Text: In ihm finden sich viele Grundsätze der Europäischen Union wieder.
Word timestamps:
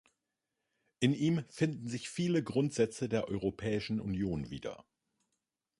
In 0.99 1.13
ihm 1.13 1.45
finden 1.51 1.87
sich 1.87 2.09
viele 2.09 2.41
Grundsätze 2.43 3.07
der 3.07 3.27
Europäischen 3.27 3.99
Union 3.99 4.49
wieder. 4.49 4.83